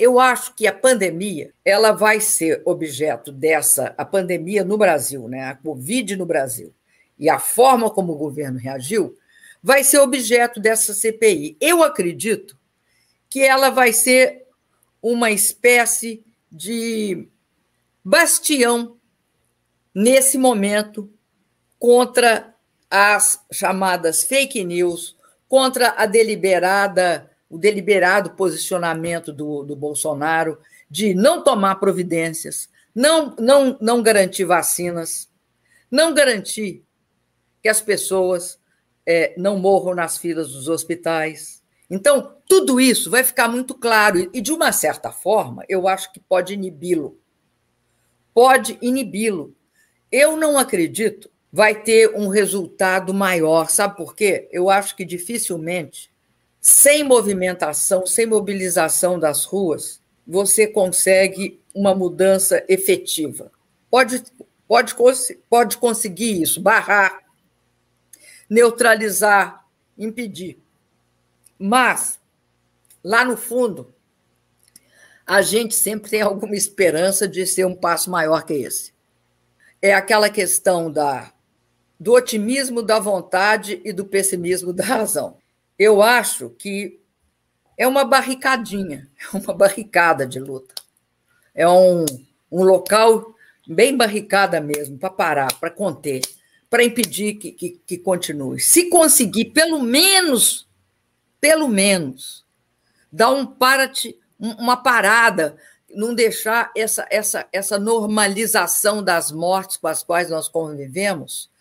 [0.00, 5.44] Eu acho que a pandemia ela vai ser objeto dessa a pandemia no Brasil, né?
[5.44, 6.72] A Covid no Brasil
[7.18, 9.14] e a forma como o governo reagiu
[9.62, 11.54] vai ser objeto dessa CPI.
[11.60, 12.56] Eu acredito
[13.28, 14.46] que ela vai ser
[15.02, 17.28] uma espécie de
[18.02, 18.96] bastião
[19.94, 21.12] nesse momento
[21.78, 22.54] contra
[22.90, 25.14] as chamadas fake news,
[25.46, 30.58] contra a deliberada o deliberado posicionamento do, do Bolsonaro
[30.88, 35.28] de não tomar providências, não, não, não garantir vacinas,
[35.90, 36.84] não garantir
[37.62, 38.58] que as pessoas
[39.04, 41.62] é, não morram nas filas dos hospitais.
[41.90, 46.20] Então, tudo isso vai ficar muito claro, e de uma certa forma, eu acho que
[46.20, 47.18] pode inibi-lo.
[48.32, 49.54] Pode inibi-lo.
[50.10, 54.48] Eu não acredito vai ter um resultado maior, sabe por quê?
[54.52, 56.10] Eu acho que dificilmente
[56.60, 63.50] sem movimentação, sem mobilização das ruas, você consegue uma mudança efetiva.
[63.90, 64.22] Pode,
[64.68, 64.94] pode,
[65.48, 67.18] pode conseguir isso, barrar,
[68.48, 70.58] neutralizar, impedir.
[71.58, 72.20] Mas,
[73.02, 73.94] lá no fundo,
[75.26, 78.92] a gente sempre tem alguma esperança de ser um passo maior que esse.
[79.80, 81.32] É aquela questão da,
[81.98, 85.40] do otimismo da vontade e do pessimismo da razão
[85.80, 87.00] eu acho que
[87.78, 90.74] é uma barricadinha, é uma barricada de luta.
[91.54, 92.04] É um,
[92.52, 93.34] um local
[93.66, 96.20] bem barricada mesmo, para parar, para conter,
[96.68, 98.60] para impedir que, que, que continue.
[98.60, 100.68] Se conseguir, pelo menos,
[101.40, 102.44] pelo menos,
[103.10, 105.56] dar um parate, uma parada,
[105.88, 111.50] não deixar essa, essa, essa normalização das mortes com as quais nós convivemos,